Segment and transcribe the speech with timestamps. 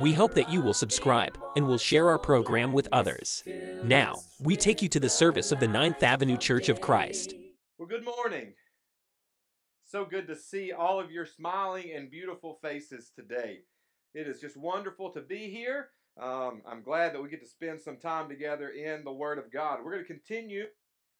[0.00, 3.44] We hope that you will subscribe and will share our program with others.
[3.84, 7.34] Now, we take you to the service of the Ninth Avenue Church of Christ.
[7.78, 8.54] Well, good morning.
[9.84, 13.60] So good to see all of your smiling and beautiful faces today.
[14.14, 15.90] It is just wonderful to be here.
[16.20, 19.52] Um, I'm glad that we get to spend some time together in the Word of
[19.52, 19.78] God.
[19.84, 20.64] We're going to continue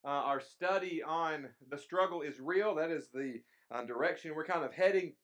[0.05, 2.75] uh, our study on the struggle is real.
[2.75, 5.15] That is the uh, direction we're kind of heading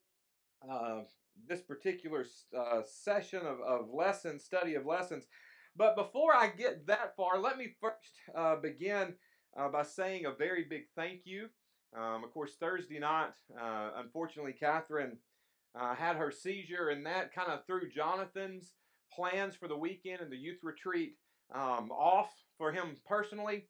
[0.69, 1.01] uh,
[1.47, 2.25] this particular
[2.57, 5.25] uh, session of, of lessons, study of lessons.
[5.75, 9.15] But before I get that far, let me first uh, begin
[9.57, 11.47] uh, by saying a very big thank you.
[11.95, 15.17] Um, of course, Thursday night, uh, unfortunately, Catherine
[15.75, 18.73] uh, had her seizure, and that kind of threw Jonathan's
[19.13, 21.15] plans for the weekend and the youth retreat
[21.53, 23.67] um, off for him personally.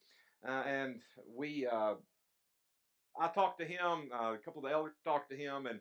[0.48, 1.02] Uh, and
[1.36, 5.80] we, I talked to him, a couple of the elders talked to him, and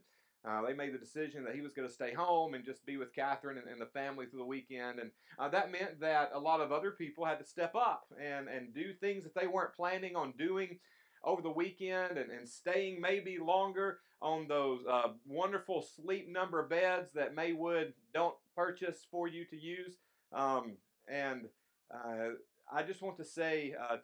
[0.48, 2.96] uh, they made the decision that he was going to stay home and just be
[2.96, 4.98] with Catherine and, and the family through the weekend.
[4.98, 8.48] And uh, that meant that a lot of other people had to step up and,
[8.48, 10.78] and do things that they weren't planning on doing
[11.22, 17.10] over the weekend and, and staying maybe longer on those uh, wonderful sleep number beds
[17.14, 19.98] that Maywood don't purchase for you to use.
[20.32, 21.48] Um, and
[21.92, 22.30] uh,
[22.72, 23.96] I just want to say, uh,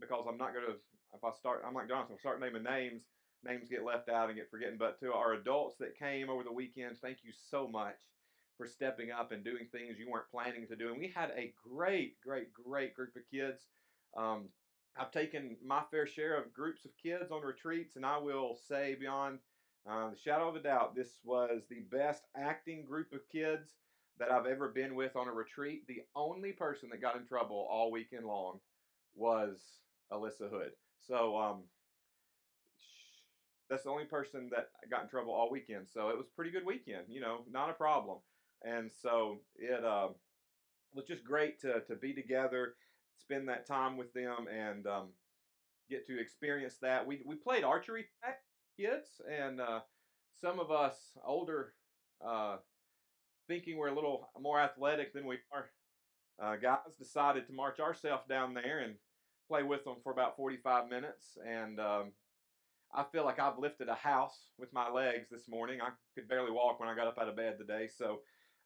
[0.00, 0.72] because I'm not going to,
[1.14, 3.02] if I start, I'm like Jonathan, I'll start naming names
[3.44, 4.76] names get left out and get forgotten.
[4.78, 7.96] But to our adults that came over the weekend, thank you so much
[8.56, 10.90] for stepping up and doing things you weren't planning to do.
[10.90, 13.62] And we had a great, great, great group of kids.
[14.16, 14.48] Um,
[14.98, 18.96] I've taken my fair share of groups of kids on retreats, and I will say
[18.98, 19.38] beyond
[19.88, 23.70] uh, the shadow of a doubt, this was the best acting group of kids
[24.18, 25.86] that I've ever been with on a retreat.
[25.86, 28.58] The only person that got in trouble all weekend long
[29.14, 29.60] was
[30.12, 30.72] Alyssa Hood.
[31.06, 31.62] So um,
[33.68, 35.86] that's the only person that got in trouble all weekend.
[35.92, 38.18] So it was pretty good weekend, you know, not a problem.
[38.62, 40.08] And so it uh,
[40.94, 42.74] was just great to, to be together,
[43.18, 45.08] spend that time with them, and um,
[45.90, 47.06] get to experience that.
[47.06, 48.06] We, we played archery
[48.78, 49.80] kids, and uh,
[50.40, 51.74] some of us older,
[52.26, 52.56] uh,
[53.46, 55.70] thinking we're a little more athletic than we are,
[56.42, 58.94] uh, guys decided to march ourselves down there and
[59.48, 61.38] play with them for about 45 minutes.
[61.46, 62.12] And um,
[62.94, 65.80] I feel like I've lifted a house with my legs this morning.
[65.80, 67.88] I could barely walk when I got up out of bed today.
[67.94, 68.20] So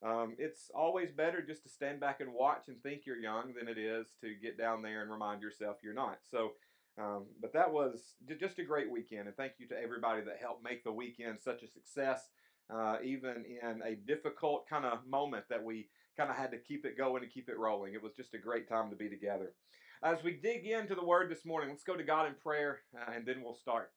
[0.04, 3.68] um, it's always better just to stand back and watch and think you're young than
[3.68, 6.18] it is to get down there and remind yourself you're not.
[6.30, 6.52] So,
[7.00, 9.26] um, but that was just a great weekend.
[9.26, 12.28] And thank you to everybody that helped make the weekend such a success,
[12.72, 16.84] uh, even in a difficult kind of moment that we kind of had to keep
[16.84, 17.94] it going and keep it rolling.
[17.94, 19.54] It was just a great time to be together.
[20.04, 23.12] As we dig into the word this morning, let's go to God in prayer uh,
[23.14, 23.90] and then we'll start.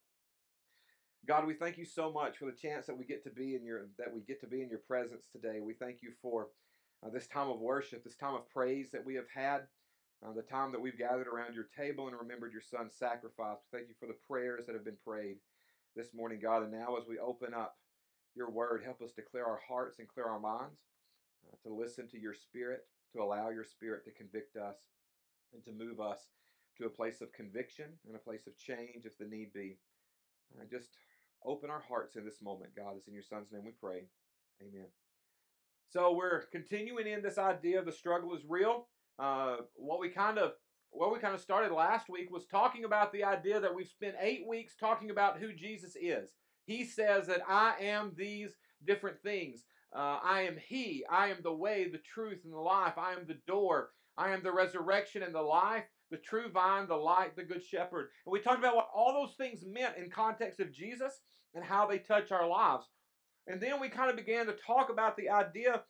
[1.26, 3.66] God, we thank you so much for the chance that we get to be in
[3.66, 5.60] your that we get to be in your presence today.
[5.60, 6.50] We thank you for
[7.04, 9.62] uh, this time of worship, this time of praise that we have had,
[10.24, 13.58] uh, the time that we've gathered around your table and remembered your son's sacrifice.
[13.72, 15.38] We thank you for the prayers that have been prayed
[15.96, 16.64] this morning, God.
[16.64, 17.76] And now, as we open up
[18.36, 20.80] your word, help us to clear our hearts and clear our minds,
[21.48, 24.78] uh, to listen to your spirit, to allow your spirit to convict us
[25.54, 26.20] and to move us
[26.78, 29.78] to a place of conviction and a place of change if the need be.
[30.62, 30.90] I just
[31.46, 32.94] Open our hearts in this moment, God.
[32.98, 34.06] It's in your Son's name we pray.
[34.62, 34.88] Amen.
[35.90, 38.88] So we're continuing in this idea of the struggle is real.
[39.20, 40.54] Uh, what we kind of
[40.90, 44.16] what we kind of started last week was talking about the idea that we've spent
[44.20, 46.32] eight weeks talking about who Jesus is.
[46.66, 49.66] He says that I am these different things.
[49.96, 51.06] Uh, I am He.
[51.10, 52.94] I am the way, the truth, and the life.
[52.98, 53.90] I am the door.
[54.18, 58.10] I am the resurrection and the life the true vine, the light, the good shepherd.
[58.26, 61.22] And we talked about what all those things meant in context of Jesus
[61.54, 62.86] and how they touch our lives.
[63.48, 65.84] And then we kind of began to talk about the idea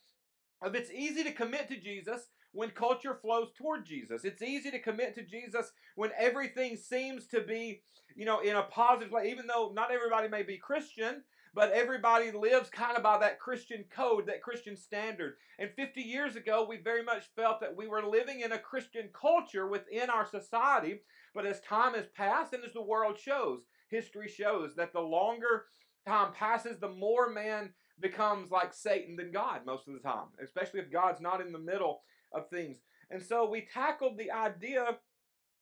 [0.62, 4.24] of it's easy to commit to Jesus when culture flows toward Jesus.
[4.24, 7.82] It's easy to commit to Jesus when everything seems to be,
[8.16, 11.24] you know, in a positive way, even though not everybody may be Christian,
[11.56, 15.36] but everybody lives kind of by that Christian code, that Christian standard.
[15.58, 19.10] And 50 years ago, we very much felt that we were living in a Christian
[19.20, 21.00] culture within our society.
[21.34, 25.68] But as time has passed and as the world shows, history shows that the longer
[26.06, 30.82] time passes, the more man becomes like Satan than God most of the time, especially
[30.82, 32.02] if God's not in the middle
[32.34, 32.80] of things.
[33.10, 34.98] And so we tackled the idea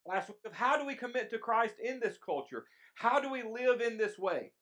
[0.07, 2.65] last week of how do we commit to Christ in this culture?
[2.95, 4.53] How do we live in this way?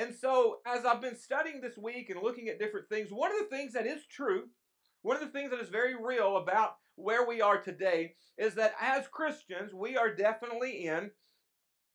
[0.00, 3.38] And so, as I've been studying this week and looking at different things, one of
[3.38, 4.44] the things that is true,
[5.02, 8.72] one of the things that is very real about where we are today is that
[8.80, 11.10] as Christians, we are definitely in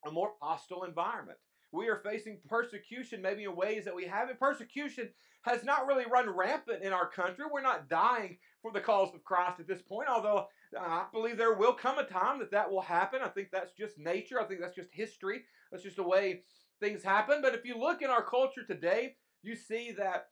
[0.06, 1.40] a more hostile environment.
[1.72, 4.40] We are facing persecution, maybe in ways that we haven't.
[4.40, 5.10] Persecution
[5.42, 7.46] has not really run rampant in our country.
[7.52, 10.46] We're not dying for the cause of Christ at this point, although
[10.80, 13.22] I believe there will come a time that that will happen.
[13.24, 14.40] I think that's just nature.
[14.40, 15.46] I think that's just history.
[15.72, 16.44] That's just the way
[16.86, 17.40] things happen.
[17.42, 20.28] But if you look in our culture today, you see that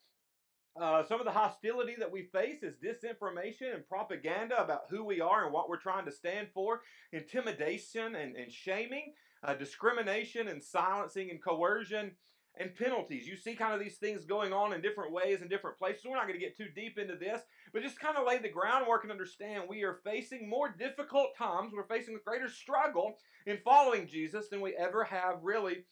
[0.79, 5.19] uh, some of the hostility that we face is disinformation and propaganda about who we
[5.21, 9.13] are and what we're trying to stand for, intimidation and, and shaming,
[9.43, 12.11] uh, discrimination and silencing and coercion
[12.59, 13.27] and penalties.
[13.27, 16.03] You see kind of these things going on in different ways in different places.
[16.05, 17.41] We're not going to get too deep into this,
[17.71, 21.73] but just kind of lay the groundwork and understand we are facing more difficult times.
[21.73, 23.15] We're facing a greater struggle
[23.47, 25.85] in following Jesus than we ever have really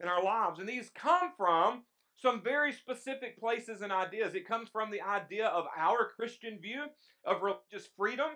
[0.00, 0.58] in our lives.
[0.58, 1.82] And these come from
[2.16, 4.34] some very specific places and ideas.
[4.34, 6.84] It comes from the idea of our Christian view
[7.24, 8.30] of religious freedom.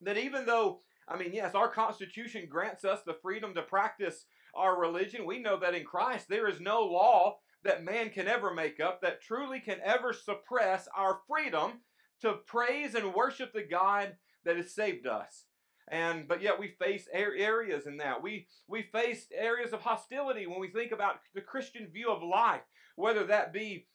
[0.00, 4.78] That even though, I mean, yes, our Constitution grants us the freedom to practice our
[4.78, 8.80] religion, we know that in Christ there is no law that man can ever make
[8.80, 11.80] up that truly can ever suppress our freedom
[12.22, 15.46] to praise and worship the God that has saved us.
[15.88, 18.22] And but yet we face areas in that.
[18.22, 22.62] We we face areas of hostility when we think about the Christian view of life,
[22.96, 23.86] whether that be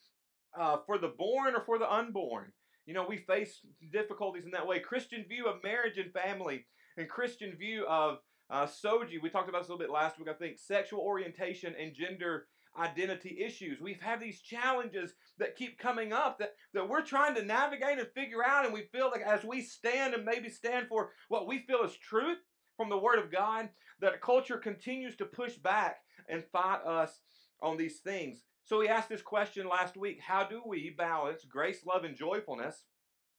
[0.57, 2.51] uh, for the born or for the unborn.
[2.85, 3.61] You know, we face
[3.91, 4.79] difficulties in that way.
[4.79, 6.65] Christian view of marriage and family,
[6.97, 8.19] and Christian view of
[8.49, 9.21] uh, SOGI.
[9.21, 10.29] We talked about this a little bit last week.
[10.29, 13.79] I think sexual orientation and gender identity issues.
[13.81, 18.07] We've had these challenges that keep coming up that, that we're trying to navigate and
[18.15, 21.59] figure out, and we feel like as we stand and maybe stand for what we
[21.59, 22.37] feel is truth
[22.75, 23.69] from the Word of God,
[23.99, 25.97] that culture continues to push back
[26.29, 27.19] and fight us
[27.61, 28.43] on these things.
[28.63, 32.83] So we asked this question last week how do we balance grace, love, and joyfulness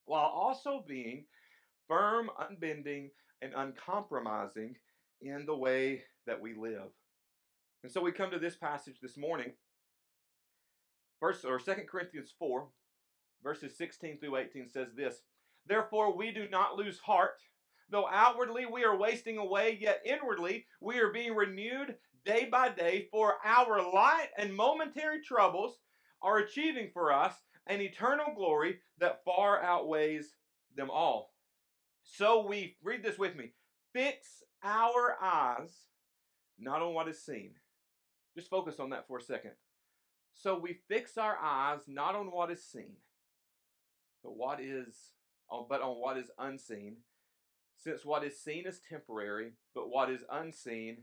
[0.06, 1.26] while also being
[1.86, 3.10] firm, unbending,
[3.42, 4.76] and uncompromising
[5.20, 6.90] in the way that we live?
[7.82, 9.52] And so we come to this passage this morning,
[11.20, 12.66] first or Second Corinthians 4,
[13.42, 15.22] verses 16 through 18 says this
[15.66, 17.40] Therefore we do not lose heart,
[17.88, 21.94] though outwardly we are wasting away, yet inwardly we are being renewed
[22.24, 25.78] day by day, for our light and momentary troubles
[26.20, 27.34] are achieving for us
[27.68, 30.34] an eternal glory that far outweighs
[30.76, 31.32] them all.
[32.02, 33.52] So we, read this with me,
[33.92, 35.70] fix our eyes
[36.58, 37.52] not on what is seen
[38.38, 39.50] just focus on that for a second.
[40.32, 42.92] So we fix our eyes not on what is seen,
[44.22, 44.94] but what is
[45.68, 46.98] but on what is unseen.
[47.76, 50.98] Since what is seen is temporary, but what is unseen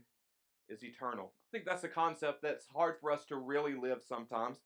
[0.68, 1.32] is eternal.
[1.34, 4.58] I think that's a concept that's hard for us to really live sometimes.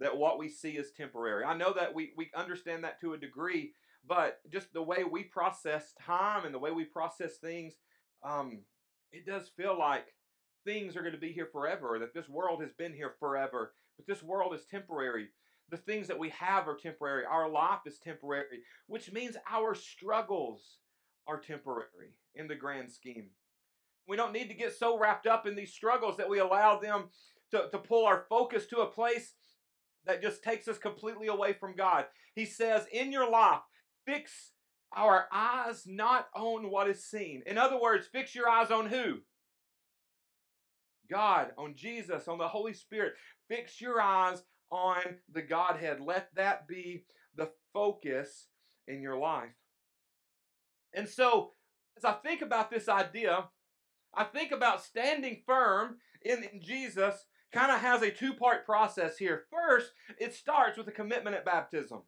[0.00, 1.44] That what we see is temporary.
[1.44, 3.72] I know that we, we understand that to a degree,
[4.06, 7.74] but just the way we process time and the way we process things,
[8.22, 8.58] um,
[9.12, 10.08] it does feel like
[10.66, 14.06] things are going to be here forever, that this world has been here forever, but
[14.06, 15.28] this world is temporary.
[15.70, 17.24] The things that we have are temporary.
[17.24, 20.60] Our life is temporary, which means our struggles
[21.26, 23.30] are temporary in the grand scheme.
[24.06, 27.04] We don't need to get so wrapped up in these struggles that we allow them
[27.50, 29.34] to, to pull our focus to a place
[30.04, 32.04] that just takes us completely away from God.
[32.34, 33.60] He says, in your life,
[34.04, 34.52] fix
[34.94, 37.42] our eyes not on what is seen.
[37.46, 39.18] In other words, fix your eyes on who?
[41.10, 43.14] God, on Jesus, on the Holy Spirit.
[43.48, 46.00] Fix your eyes on the Godhead.
[46.00, 47.04] Let that be
[47.36, 48.48] the focus
[48.88, 49.54] in your life.
[50.94, 51.52] And so,
[51.96, 53.48] as I think about this idea,
[54.14, 59.18] I think about standing firm in, in Jesus kind of has a two part process
[59.18, 59.44] here.
[59.50, 62.02] First, it starts with a commitment at baptism.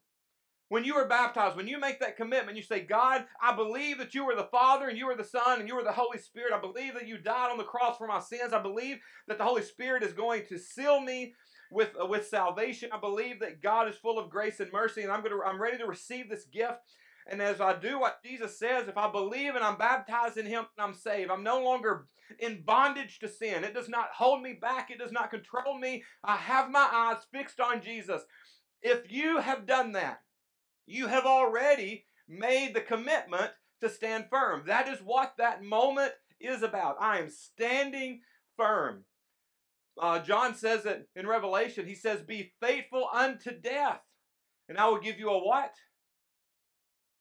[0.71, 4.15] When you are baptized, when you make that commitment, you say, God, I believe that
[4.15, 6.53] you are the Father and you are the Son and you are the Holy Spirit.
[6.53, 8.53] I believe that you died on the cross for my sins.
[8.53, 8.99] I believe
[9.29, 11.35] that the Holy Spirit is going to seal me
[11.71, 12.91] with, uh, with salvation.
[12.93, 15.79] I believe that God is full of grace and mercy and I'm, to, I'm ready
[15.79, 16.81] to receive this gift.
[17.31, 20.67] And as I do what Jesus says, if I believe and I'm baptized in Him,
[20.79, 21.31] I'm saved.
[21.31, 22.07] I'm no longer
[22.39, 23.65] in bondage to sin.
[23.65, 26.05] It does not hold me back, it does not control me.
[26.25, 28.23] I have my eyes fixed on Jesus.
[28.83, 30.21] If you have done that,
[30.89, 34.65] you have already made the commitment to stand firm.
[34.67, 36.97] That is what that moment is about.
[37.01, 38.21] I am standing
[38.57, 39.05] firm.
[40.01, 41.87] Uh, John says it in Revelation.
[41.87, 44.01] He says, Be faithful unto death,
[44.69, 45.75] and I will give you a what?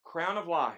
[0.04, 0.78] Crown of life.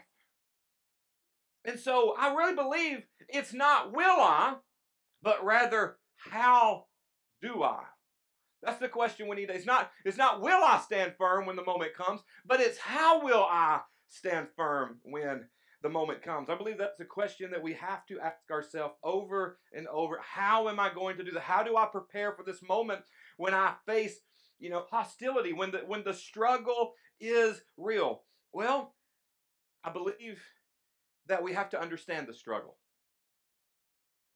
[1.66, 4.56] And so I really believe it's not will I,
[5.22, 6.86] but rather how
[7.42, 7.84] do I?
[8.62, 9.50] That's the question we need.
[9.50, 13.24] It's not, it's not will I stand firm when the moment comes, but it's how
[13.24, 15.46] will I stand firm when
[15.82, 16.50] the moment comes.
[16.50, 20.20] I believe that's a question that we have to ask ourselves over and over.
[20.22, 21.44] How am I going to do that?
[21.44, 23.02] How do I prepare for this moment
[23.38, 24.20] when I face,
[24.60, 28.24] you know, hostility, when the when the struggle is real?
[28.52, 28.94] Well,
[29.84, 30.42] I believe
[31.28, 32.78] that we have to understand the struggle.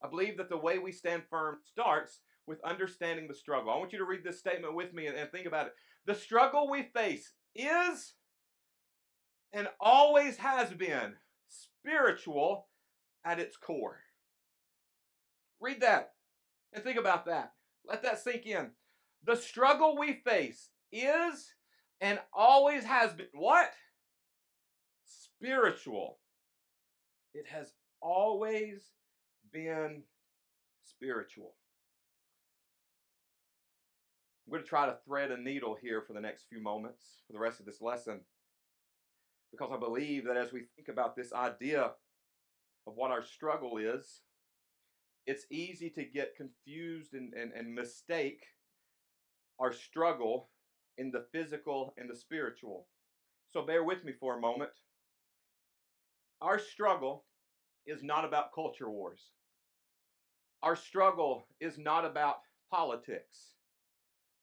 [0.02, 3.72] I believe that the way we stand firm starts with understanding the struggle.
[3.72, 5.74] I want you to read this statement with me and, and think about it.
[6.06, 8.14] The struggle we face is
[9.54, 11.14] and always has been
[11.48, 12.68] spiritual
[13.24, 14.00] at its core.
[15.62, 16.14] Read that
[16.74, 17.54] and think about that.
[17.86, 18.72] Let that sink in.
[19.26, 21.54] The struggle we face is
[22.02, 23.72] and always has been what?
[25.06, 26.20] Spiritual.
[27.34, 28.82] It has always
[29.52, 30.04] been
[30.84, 31.54] spiritual.
[34.54, 37.34] I'm going to try to thread a needle here for the next few moments, for
[37.34, 38.20] the rest of this lesson,
[39.52, 41.90] because I believe that as we think about this idea
[42.86, 44.22] of what our struggle is,
[45.26, 48.44] it's easy to get confused and, and, and mistake
[49.60, 50.52] our struggle
[51.00, 52.86] in the physical and the spiritual.
[53.50, 54.70] So bear with me for a moment.
[56.44, 57.26] Our struggle
[57.88, 59.32] is not about culture wars.
[60.62, 62.42] Our struggle is not about
[62.72, 63.56] politics.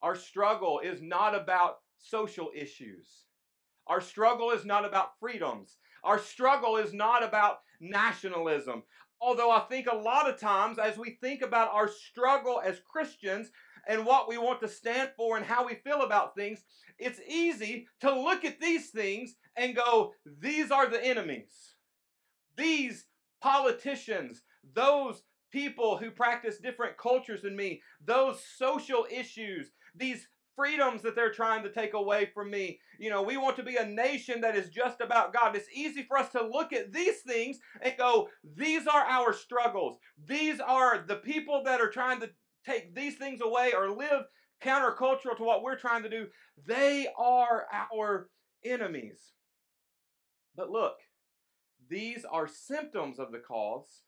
[0.03, 3.25] Our struggle is not about social issues.
[3.87, 5.77] Our struggle is not about freedoms.
[6.05, 8.83] Our struggle is not about nationalism.
[9.21, 13.51] Although I think a lot of times, as we think about our struggle as Christians
[13.87, 16.63] and what we want to stand for and how we feel about things,
[16.99, 21.75] it's easy to look at these things and go, these are the enemies.
[22.57, 23.07] These
[23.43, 24.43] politicians,
[24.75, 30.27] those people who practice different cultures than me, those social issues, these
[30.57, 32.79] freedoms that they're trying to take away from me.
[32.99, 35.57] You know, we want to be a nation that is just about God.
[35.57, 39.99] It's easy for us to look at these things and go, these are our struggles.
[40.27, 42.31] These are the people that are trying to
[42.67, 44.25] take these things away or live
[44.63, 46.27] countercultural to what we're trying to do.
[46.67, 48.29] They are our
[48.65, 49.33] enemies.
[50.57, 50.97] But look,
[51.89, 54.03] these are symptoms of the cause,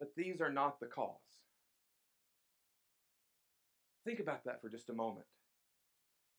[0.00, 1.25] but these are not the cause.
[4.06, 5.26] Think about that for just a moment.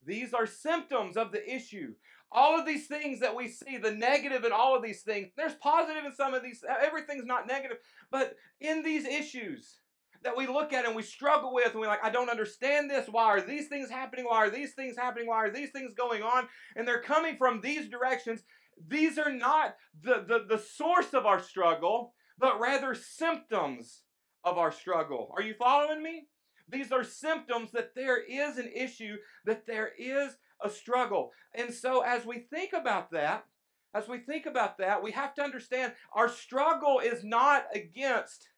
[0.04, 1.92] These are symptoms of the issue.
[2.32, 5.54] All of these things that we see, the negative in all of these things, there's
[5.54, 7.76] positive in some of these, everything's not negative,
[8.10, 9.80] but in these issues
[10.22, 13.08] that we look at and we struggle with, and we're like, I don't understand this.
[13.08, 14.24] Why are these things happening?
[14.24, 15.28] Why are these things happening?
[15.28, 16.48] Why are these things going on?
[16.74, 18.40] And they're coming from these directions.
[18.88, 24.02] These are not the, the, the source of our struggle, but rather symptoms
[24.42, 25.32] of our struggle.
[25.36, 26.28] Are you following me?
[26.68, 31.32] These are symptoms that there is an issue, that there is a struggle.
[31.54, 33.46] And so as we think about that,
[33.94, 38.48] as we think about that, we have to understand our struggle is not against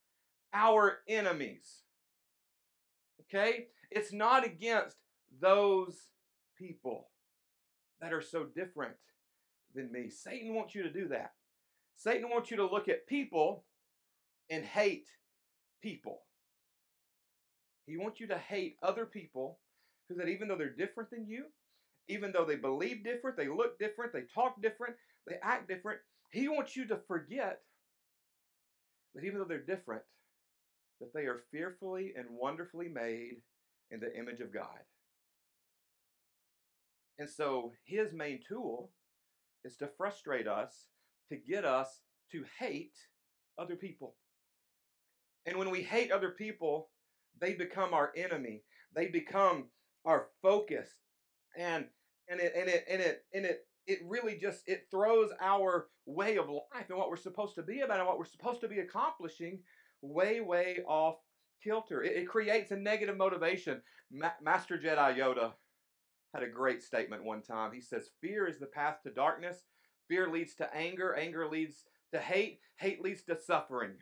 [0.52, 1.83] our enemies.
[3.23, 3.69] Okay?
[3.90, 4.97] It's not against
[5.40, 6.09] those
[6.59, 7.09] people
[8.00, 8.95] that are so different
[9.75, 10.11] than me.
[10.11, 11.33] Satan wants you to do that.
[11.97, 13.64] Satan wants you to look at people
[14.49, 15.07] and hate
[15.81, 16.23] people.
[17.91, 19.59] He wants you to hate other people
[20.09, 21.47] who that even though they're different than you,
[22.09, 24.95] even though they believe different, they look different, they talk different,
[25.27, 25.99] they act different,
[26.31, 27.61] he wants you to forget
[29.15, 30.03] that even though they're different,
[31.01, 33.43] that they are fearfully and wonderfully made
[33.91, 34.79] in the image of God.
[37.19, 38.91] And so his main tool
[39.65, 40.87] is to frustrate us,
[41.29, 42.95] to get us to hate
[43.59, 44.15] other people.
[45.45, 46.89] And when we hate other people,
[47.39, 48.63] they become our enemy.
[48.95, 49.67] They become
[50.05, 50.89] our focus.
[51.57, 51.87] And
[52.29, 56.37] and it and it and it and it it really just it throws our way
[56.37, 58.79] of life and what we're supposed to be about and what we're supposed to be
[58.79, 59.61] accomplishing
[60.03, 61.17] way way off
[61.63, 62.03] kilter.
[62.03, 63.83] It, it creates a negative motivation.
[64.13, 65.53] Ma- Master Jedi Yoda
[66.33, 67.73] had a great statement one time.
[67.73, 69.65] He says, "Fear is the path to darkness.
[70.09, 71.15] Fear leads to anger.
[71.15, 72.61] Anger leads to hate.
[72.77, 73.97] Hate leads to suffering."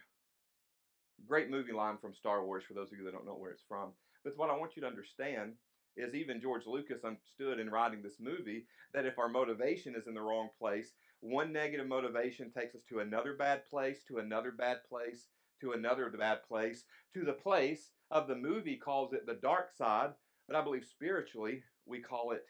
[1.26, 3.64] Great movie line from Star Wars for those of you that don't know where it's
[3.68, 3.90] from.
[4.25, 5.52] But what I want you to understand
[5.96, 10.14] is even George Lucas understood in writing this movie that if our motivation is in
[10.14, 14.78] the wrong place, one negative motivation takes us to another bad place, to another bad
[14.88, 15.26] place,
[15.60, 16.84] to another bad place,
[17.14, 20.10] to the place of the movie calls it the dark side,
[20.46, 22.44] but I believe spiritually we call it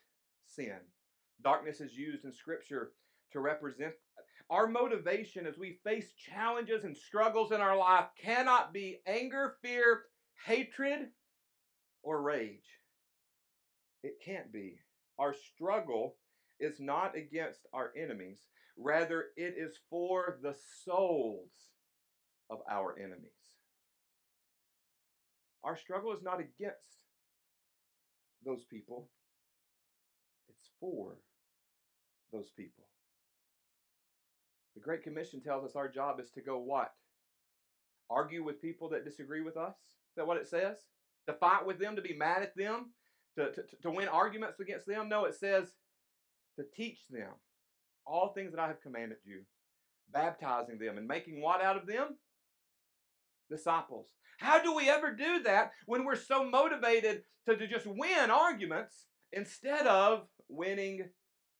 [0.47, 0.79] sin.
[1.43, 2.93] Darkness is used in Scripture
[3.33, 3.95] to represent
[4.51, 10.05] our motivation as we face challenges and struggles in our life cannot be anger, fear,
[10.47, 11.09] hatred,
[12.03, 12.65] or rage.
[14.03, 14.79] It can't be.
[15.19, 16.17] Our struggle
[16.61, 18.39] is not against our enemies,
[18.77, 21.51] rather, it is for the souls
[22.51, 23.31] of our enemies.
[25.63, 26.79] Our struggle is not against
[28.45, 29.09] those people,
[30.49, 31.17] it's for
[32.33, 32.88] those people.
[34.79, 36.93] The Great Commission tells us our job is to go what?
[38.09, 39.75] Argue with people that disagree with us?
[39.75, 40.77] Is that what it says?
[41.27, 42.93] To fight with them, to be mad at them,
[43.37, 45.09] to, to, to win arguments against them?
[45.09, 45.73] No, it says
[46.57, 47.31] to teach them
[48.07, 49.41] all things that I have commanded you,
[50.13, 52.17] baptizing them and making what out of them?
[53.51, 54.07] Disciples.
[54.39, 59.07] How do we ever do that when we're so motivated to, to just win arguments
[59.33, 61.09] instead of winning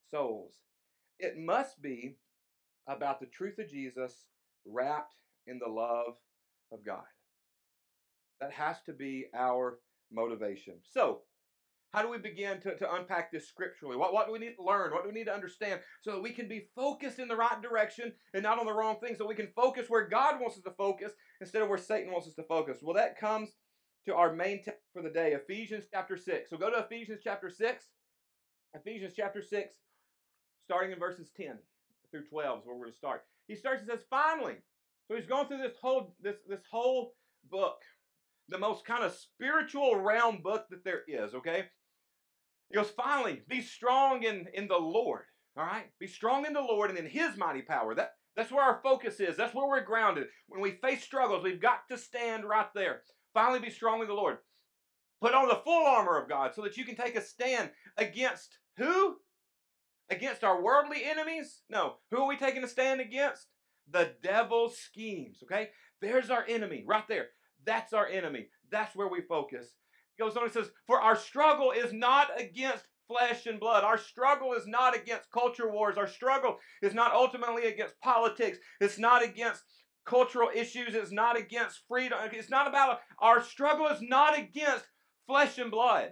[0.09, 0.53] souls?
[1.19, 2.15] It must be
[2.89, 4.25] about the truth of Jesus
[4.65, 5.15] wrapped
[5.47, 6.15] in the love
[6.71, 7.03] of God.
[8.41, 9.79] That has to be our
[10.11, 10.75] motivation.
[10.83, 11.21] So,
[11.93, 13.97] how do we begin to, to unpack this scripturally?
[13.97, 14.91] What, what do we need to learn?
[14.91, 17.59] What do we need to understand so that we can be focused in the right
[17.63, 20.63] direction and not on the wrong things, so we can focus where God wants us
[20.63, 22.77] to focus instead of where Satan wants us to focus?
[22.81, 23.49] Well, that comes
[24.07, 26.49] to our main text for the day, Ephesians chapter 6.
[26.49, 27.85] So go to Ephesians chapter 6.
[28.75, 29.73] Ephesians chapter 6,
[30.67, 31.57] starting in verses 10
[32.11, 33.23] through 12 is where we're going to start.
[33.47, 34.55] He starts and says, finally.
[35.07, 37.13] So he's going through this whole this this whole
[37.49, 37.79] book,
[38.47, 41.65] the most kind of spiritual realm book that there is, okay?
[42.69, 45.23] He goes, finally, be strong in, in the Lord.
[45.57, 45.85] All right?
[45.99, 47.95] Be strong in the Lord and in his mighty power.
[47.95, 49.35] That that's where our focus is.
[49.35, 50.27] That's where we're grounded.
[50.47, 53.01] When we face struggles, we've got to stand right there.
[53.33, 54.37] Finally, be strong in the Lord.
[55.21, 58.57] Put on the full armor of God so that you can take a stand against
[58.77, 59.17] who?
[60.09, 61.61] Against our worldly enemies?
[61.69, 61.95] No.
[62.11, 63.47] Who are we taking a stand against?
[63.91, 65.69] The devil's schemes, okay?
[66.01, 67.27] There's our enemy right there.
[67.65, 68.47] That's our enemy.
[68.71, 69.75] That's where we focus.
[70.15, 73.83] He goes on and says, For our struggle is not against flesh and blood.
[73.83, 75.97] Our struggle is not against culture wars.
[75.97, 78.59] Our struggle is not ultimately against politics.
[78.79, 79.63] It's not against
[80.05, 80.95] cultural issues.
[80.95, 82.19] It's not against freedom.
[82.31, 84.85] It's not about our struggle is not against
[85.27, 86.11] flesh and blood,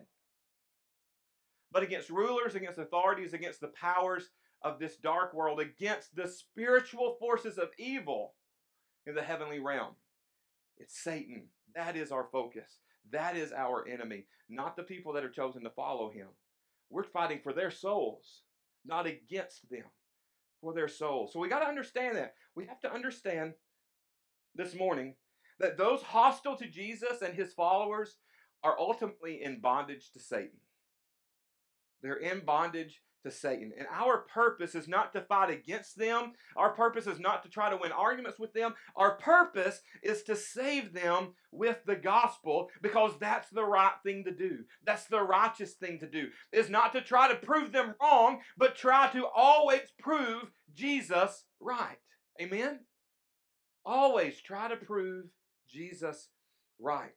[1.71, 4.29] but against rulers, against authorities, against the powers
[4.63, 8.33] of this dark world, against the spiritual forces of evil
[9.05, 9.93] in the heavenly realm.
[10.77, 11.47] It's Satan.
[11.75, 12.79] That is our focus.
[13.11, 16.27] That is our enemy, not the people that are chosen to follow him.
[16.89, 18.41] We're fighting for their souls,
[18.85, 19.83] not against them,
[20.61, 21.31] for their souls.
[21.33, 22.33] So we got to understand that.
[22.55, 23.53] We have to understand
[24.55, 25.15] this morning
[25.59, 28.17] that those hostile to Jesus and his followers
[28.63, 30.59] are ultimately in bondage to Satan.
[32.01, 33.71] They're in bondage to Satan.
[33.77, 36.33] And our purpose is not to fight against them.
[36.55, 38.73] Our purpose is not to try to win arguments with them.
[38.95, 44.31] Our purpose is to save them with the gospel because that's the right thing to
[44.31, 44.59] do.
[44.85, 46.27] That's the righteous thing to do.
[46.51, 51.97] Is not to try to prove them wrong, but try to always prove Jesus right.
[52.41, 52.79] Amen?
[53.85, 55.25] Always try to prove
[55.69, 56.29] Jesus
[56.79, 57.13] right.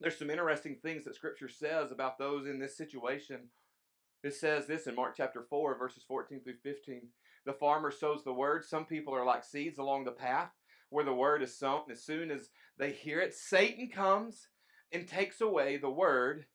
[0.00, 3.48] There's some interesting things that Scripture says about those in this situation
[4.22, 7.02] it says this in Mark chapter 4, verses 14 through 15.
[7.46, 8.64] The farmer sows the word.
[8.64, 10.50] Some people are like seeds along the path
[10.90, 11.82] where the word is sown.
[11.90, 14.48] As soon as they hear it, Satan comes
[14.92, 16.46] and takes away the word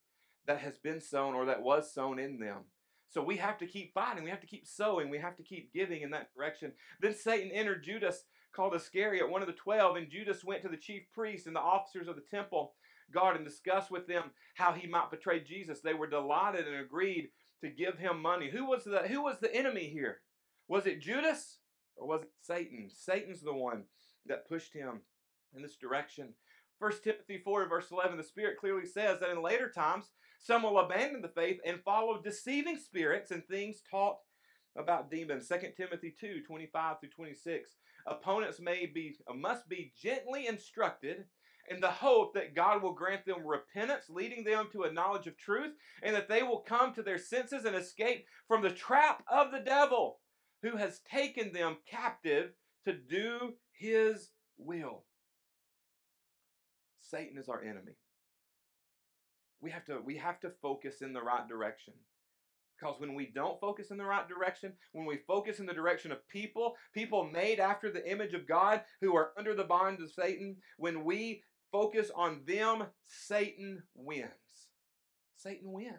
[0.46, 2.66] that has been sown or that was sown in them.
[3.10, 4.24] So we have to keep fighting.
[4.24, 5.10] We have to keep sowing.
[5.10, 6.74] We have to keep giving in that direction.
[7.00, 8.24] Then Satan entered Judas,
[8.54, 11.60] called Iscariot, one of the twelve, and Judas went to the chief priests and the
[11.60, 12.74] officers of the temple
[13.12, 15.80] guard and discussed with them how he might betray Jesus.
[15.82, 17.30] They were delighted and agreed
[17.64, 18.50] to give him money.
[18.50, 20.20] Who was the who was the enemy here?
[20.68, 21.60] Was it Judas
[21.96, 22.90] or was it Satan?
[22.94, 23.84] Satan's the one
[24.26, 25.02] that pushed him
[25.56, 26.34] in this direction.
[26.80, 30.80] 1 Timothy 4 verse 11 the spirit clearly says that in later times some will
[30.80, 34.18] abandon the faith and follow deceiving spirits and things taught
[34.78, 35.48] about demons.
[35.48, 37.72] 2 Timothy 2 25 through 26.
[38.06, 41.26] Opponents may be must be gently instructed
[41.70, 45.38] in the hope that God will grant them repentance, leading them to a knowledge of
[45.38, 49.52] truth, and that they will come to their senses and escape from the trap of
[49.52, 50.20] the devil
[50.62, 52.52] who has taken them captive
[52.86, 55.04] to do his will.
[57.02, 57.94] Satan is our enemy.
[59.62, 61.94] We have to we have to focus in the right direction.
[62.80, 66.12] Because when we don't focus in the right direction, when we focus in the direction
[66.12, 70.12] of people, people made after the image of God who are under the bond of
[70.12, 71.44] Satan, when we
[71.74, 74.30] focus on them, Satan wins.
[75.36, 75.98] Satan wins.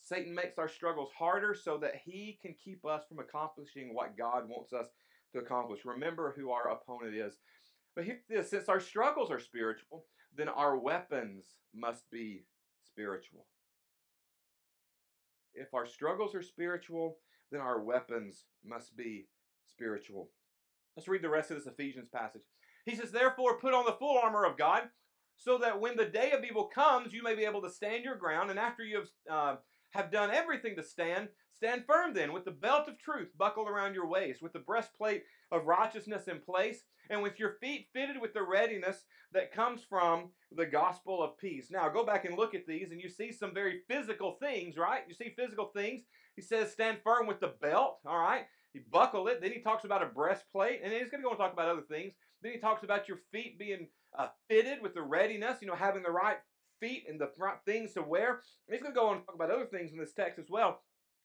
[0.00, 4.46] Satan makes our struggles harder so that he can keep us from accomplishing what God
[4.48, 4.88] wants us
[5.32, 5.80] to accomplish.
[5.86, 7.38] Remember who our opponent is.
[7.96, 10.04] But here's this since our struggles are spiritual,
[10.36, 12.44] then our weapons must be
[12.84, 13.46] spiritual.
[15.54, 17.16] If our struggles are spiritual,
[17.50, 19.26] then our weapons must be
[19.64, 20.28] spiritual.
[20.96, 22.42] Let's read the rest of this Ephesians passage.
[22.84, 24.84] He says, Therefore, put on the full armor of God,
[25.36, 28.16] so that when the day of evil comes, you may be able to stand your
[28.16, 29.56] ground, and after you have, uh,
[29.90, 33.94] have done everything to stand, stand firm then, with the belt of truth buckled around
[33.94, 38.32] your waist, with the breastplate of righteousness in place, and with your feet fitted with
[38.32, 41.68] the readiness that comes from the gospel of peace.
[41.70, 45.02] Now, go back and look at these, and you see some very physical things, right?
[45.08, 46.04] You see physical things.
[46.36, 48.46] He says, stand firm with the belt, all right?
[48.72, 49.40] He buckle it.
[49.40, 51.82] Then he talks about a breastplate, and he's going to go and talk about other
[51.82, 52.14] things.
[52.44, 56.02] Then he talks about your feet being uh, fitted with the readiness, you know, having
[56.02, 56.36] the right
[56.78, 58.42] feet and the right things to wear.
[58.68, 60.50] And he's going to go on and talk about other things in this text as
[60.50, 60.82] well.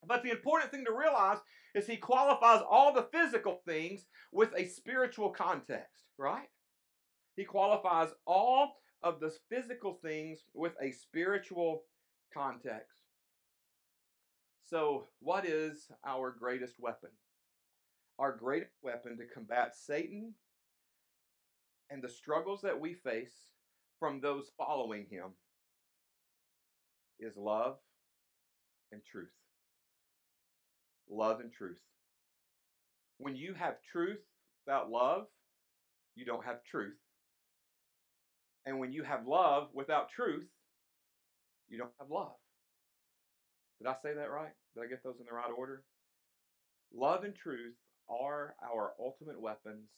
[0.08, 1.40] But the important thing to realize
[1.76, 6.48] is he qualifies all the physical things with a spiritual context, right?
[7.36, 11.84] He qualifies all of the physical things with a spiritual
[12.34, 12.96] context.
[14.70, 17.10] So, what is our greatest weapon?
[18.20, 20.34] Our greatest weapon to combat Satan
[21.90, 23.34] and the struggles that we face
[24.00, 25.32] from those following him
[27.20, 27.78] is love
[28.92, 29.30] and truth.
[31.10, 31.80] Love and truth.
[33.18, 34.20] When you have truth
[34.66, 35.26] without love,
[36.16, 36.98] you don't have truth.
[38.66, 40.48] And when you have love without truth,
[41.68, 42.36] you don't have love.
[43.80, 44.52] Did I say that right?
[44.76, 45.84] Did I get those in the right order?
[46.94, 47.76] Love and truth
[48.10, 49.90] are our ultimate weapons.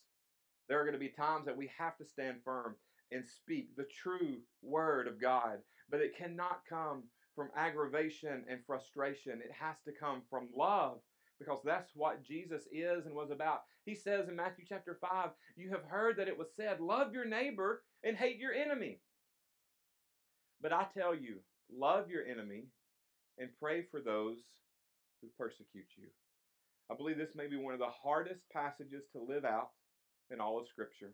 [0.68, 2.76] There are going to be times that we have to stand firm
[3.12, 7.04] and speak the true word of God, but it cannot come
[7.36, 9.42] from aggravation and frustration.
[9.44, 11.00] It has to come from love
[11.40, 13.64] because that's what Jesus is and was about.
[13.86, 17.26] He says in Matthew chapter 5, You have heard that it was said, Love your
[17.26, 19.00] neighbor and hate your enemy.
[20.62, 21.38] But I tell you,
[21.76, 22.66] love your enemy
[23.40, 24.38] and pray for those
[25.22, 26.08] who persecute you.
[26.92, 29.70] I believe this may be one of the hardest passages to live out
[30.32, 31.14] in all of Scripture.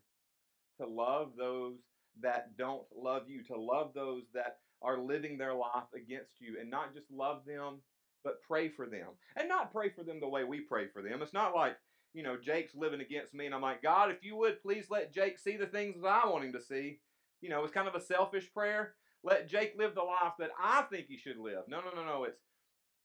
[0.79, 1.77] To love those
[2.21, 6.69] that don't love you, to love those that are living their life against you, and
[6.69, 7.77] not just love them,
[8.23, 9.07] but pray for them.
[9.35, 11.21] And not pray for them the way we pray for them.
[11.21, 11.77] It's not like,
[12.13, 15.13] you know, Jake's living against me, and I'm like, God, if you would please let
[15.13, 16.99] Jake see the things that I want him to see.
[17.41, 18.93] You know, it's kind of a selfish prayer.
[19.23, 21.63] Let Jake live the life that I think he should live.
[21.67, 22.23] No, no, no, no.
[22.23, 22.39] It's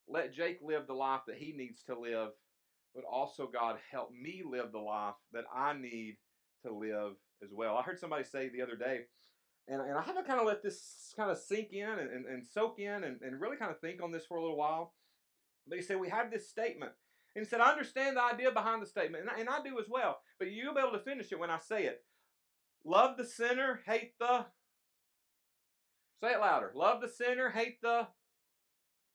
[0.09, 2.31] let Jake live the life that he needs to live,
[2.95, 6.17] but also, God, help me live the life that I need
[6.65, 7.77] to live as well.
[7.77, 9.03] I heard somebody say the other day,
[9.69, 12.27] and, and I had to kind of let this kind of sink in and, and,
[12.27, 14.95] and soak in and, and really kind of think on this for a little while.
[15.67, 16.93] But he said, We have this statement.
[17.35, 19.79] And he said, I understand the idea behind the statement, and I, and I do
[19.79, 20.19] as well.
[20.39, 22.03] But you'll be able to finish it when I say it.
[22.85, 24.47] Love the sinner, hate the.
[26.21, 26.73] Say it louder.
[26.75, 28.07] Love the sinner, hate the.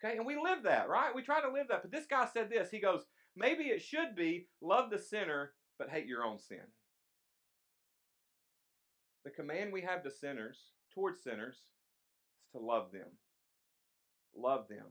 [0.03, 1.13] Okay, and we live that, right?
[1.13, 1.81] We try to live that.
[1.83, 2.69] But this guy said this.
[2.71, 3.05] He goes,
[3.37, 6.65] maybe it should be love the sinner, but hate your own sin.
[9.23, 10.57] The command we have to sinners,
[10.93, 13.09] towards sinners, is to love them.
[14.35, 14.85] Love them.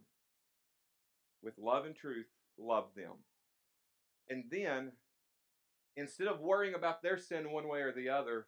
[1.42, 2.26] With love and truth,
[2.58, 3.12] love them.
[4.28, 4.92] And then,
[5.96, 8.46] instead of worrying about their sin one way or the other,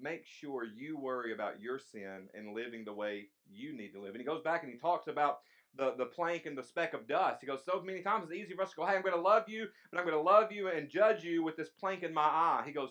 [0.00, 4.12] make sure you worry about your sin and living the way you need to live.
[4.12, 5.38] And he goes back and he talks about
[5.76, 7.40] the, the plank and the speck of dust.
[7.40, 9.20] He goes, So many times it's easy for us to go, Hey, I'm going to
[9.20, 12.14] love you, but I'm going to love you and judge you with this plank in
[12.14, 12.62] my eye.
[12.66, 12.90] He goes,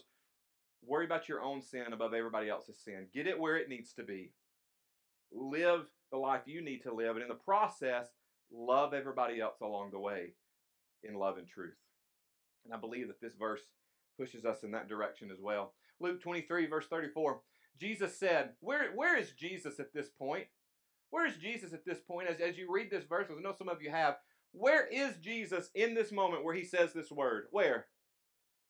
[0.86, 3.08] Worry about your own sin above everybody else's sin.
[3.14, 4.32] Get it where it needs to be.
[5.32, 7.16] Live the life you need to live.
[7.16, 8.08] And in the process,
[8.52, 10.34] love everybody else along the way
[11.04, 11.78] in love and truth.
[12.66, 13.62] And I believe that this verse
[14.18, 15.74] pushes us in that direction as well.
[16.00, 17.40] Luke 23, verse 34.
[17.80, 20.46] Jesus said, Where, where is Jesus at this point?
[21.14, 22.28] Where is Jesus at this point?
[22.28, 24.16] As, as you read this verse, I know some of you have,
[24.52, 27.44] where is Jesus in this moment where he says this word?
[27.52, 27.86] Where?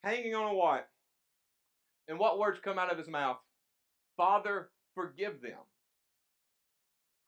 [0.03, 0.89] Hanging on a what?
[2.09, 3.37] And what words come out of his mouth?
[4.17, 5.61] Father, forgive them,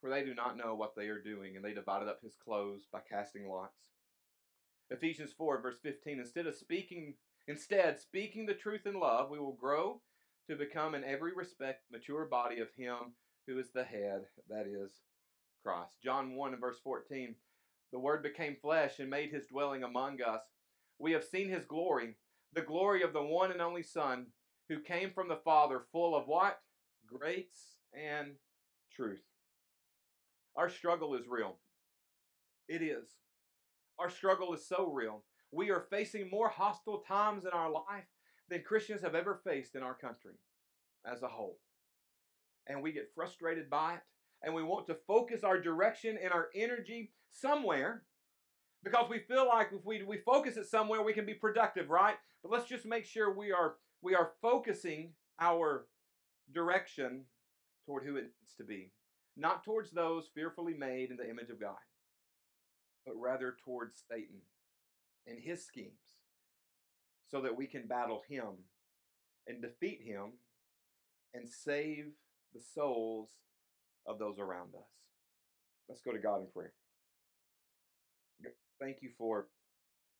[0.02, 1.56] for they do not know what they are doing.
[1.56, 3.92] And they divided up his clothes by casting lots.
[4.92, 6.20] Ephesians 4, verse 15.
[6.20, 7.14] Instead of speaking,
[7.48, 10.02] instead, speaking the truth in love, we will grow
[10.50, 13.14] to become in every respect mature body of him
[13.48, 14.92] who is the head, that is
[15.64, 15.98] Christ.
[16.04, 17.36] John 1 and verse 14.
[17.92, 20.42] The Word became flesh and made his dwelling among us.
[21.00, 22.16] We have seen his glory,
[22.54, 24.28] the glory of the one and only Son,
[24.70, 26.60] who came from the Father, full of what?
[27.08, 28.34] Grace and
[28.96, 29.24] truth.
[30.56, 31.58] Our struggle is real.
[32.68, 33.10] It is.
[34.00, 35.24] Our struggle is so real.
[35.52, 38.06] We are facing more hostile times in our life
[38.50, 40.34] than Christians have ever faced in our country
[41.06, 41.60] as a whole.
[42.68, 44.02] And we get frustrated by it,
[44.42, 48.04] and we want to focus our direction and our energy somewhere
[48.84, 52.16] because we feel like if we, we focus it somewhere, we can be productive, right?
[52.42, 55.88] But let's just make sure we are we are focusing our
[56.54, 57.24] direction
[57.86, 58.92] toward who it needs to be,
[59.36, 61.76] not towards those fearfully made in the image of God,
[63.06, 64.42] but rather towards Satan
[65.26, 66.20] and his schemes,
[67.28, 68.46] so that we can battle him
[69.48, 70.34] and defeat him
[71.34, 72.12] and save
[72.56, 73.30] the souls
[74.08, 74.90] of those around us.
[75.90, 76.74] Let's go to God in prayer.
[78.80, 79.48] Thank you for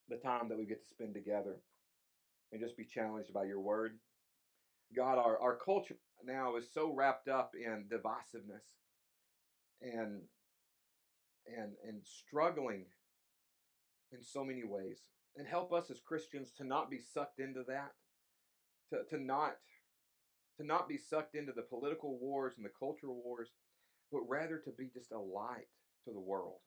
[0.10, 1.58] the time that we get to spend together
[2.52, 3.98] and just be challenged by your word.
[4.96, 8.76] God, our, our culture now is so wrapped up in divisiveness
[9.82, 10.22] and
[11.48, 12.86] and and struggling
[14.12, 15.00] in so many ways.
[15.36, 17.92] And help us as Christians to not be sucked into that,
[18.90, 19.58] to, to not
[20.58, 23.50] to not be sucked into the political wars and the cultural wars,
[24.12, 25.68] but rather to be just a light
[26.06, 26.60] to the world.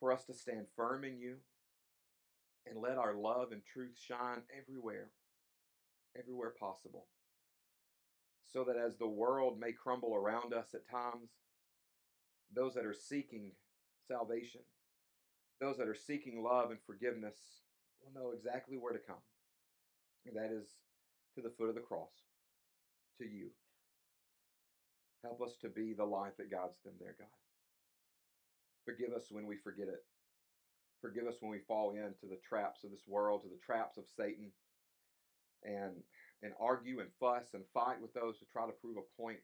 [0.00, 1.36] For us to stand firm in you
[2.66, 5.10] and let our love and truth shine everywhere,
[6.18, 7.06] everywhere possible.
[8.52, 11.30] So that as the world may crumble around us at times,
[12.54, 13.52] those that are seeking
[14.06, 14.62] salvation,
[15.60, 17.36] those that are seeking love and forgiveness,
[18.00, 19.22] will know exactly where to come.
[20.26, 20.66] And that is
[21.34, 22.27] to the foot of the cross,
[23.18, 23.50] to you.
[25.22, 27.28] Help us to be the light that guides them there, God.
[28.84, 30.02] Forgive us when we forget it.
[31.00, 34.04] Forgive us when we fall into the traps of this world, to the traps of
[34.16, 34.50] Satan,
[35.62, 35.94] and
[36.42, 39.40] and argue and fuss and fight with those to try to prove a point.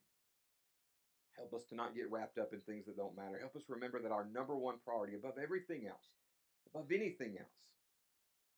[1.37, 3.38] Help us to not get wrapped up in things that don't matter.
[3.38, 6.06] Help us remember that our number one priority, above everything else,
[6.70, 7.58] above anything else,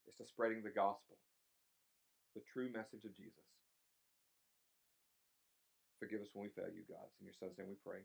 [0.07, 1.17] is to spreading the gospel,
[2.35, 3.45] the true message of Jesus.
[5.99, 7.07] Forgive us when we fail you, God.
[7.21, 8.01] In your son's name we pray.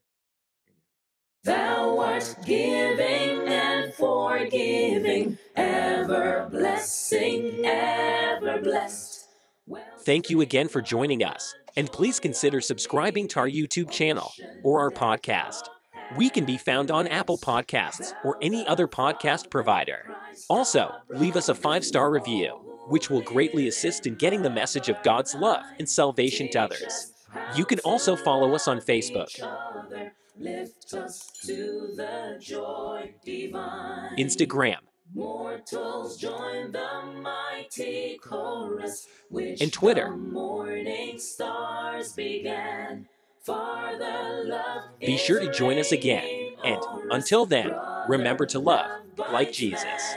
[1.44, 9.28] Thou art giving and forgiving, ever blessing, ever blessed.
[10.06, 14.32] Thank you again for joining us, and please consider subscribing to our YouTube channel
[14.64, 15.64] or our podcast.
[16.16, 20.16] We can be found on Apple Podcasts or any other podcast provider.
[20.50, 22.50] Also, leave us a five star review,
[22.88, 27.14] which will greatly assist in getting the message of God's love and salvation to others.
[27.56, 29.30] You can also follow us on Facebook.
[30.39, 34.15] Lift us to the joy divine.
[34.17, 34.78] Instagram,
[35.13, 40.10] Mortals join the mighty chorus, which And Twitter.
[40.15, 43.08] morning stars began.
[43.44, 46.54] For the love Be sure to join us again.
[46.63, 47.74] And until then,
[48.08, 48.89] remember to love
[49.32, 50.15] like Jesus.